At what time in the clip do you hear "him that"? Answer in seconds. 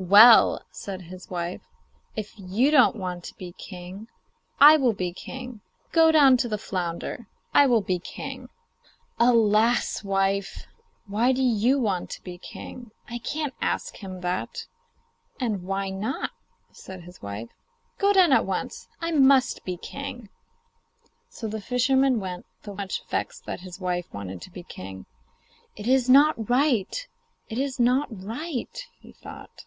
13.96-14.66